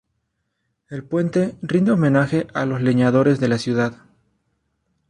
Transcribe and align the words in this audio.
El 0.89 1.03
puente 1.03 1.55
rinde 1.61 1.91
homenaje 1.91 2.47
a 2.55 2.65
los 2.65 2.81
leñadores 2.81 3.39
de 3.39 3.47
la 3.47 3.59
ciudad. 3.59 3.99